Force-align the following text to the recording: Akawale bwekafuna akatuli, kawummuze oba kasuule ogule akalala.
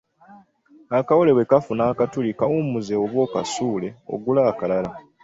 Akawale 0.97 1.31
bwekafuna 1.33 1.83
akatuli, 1.91 2.29
kawummuze 2.39 2.93
oba 3.03 3.21
kasuule 3.33 3.89
ogule 4.13 4.41
akalala. 4.51 4.89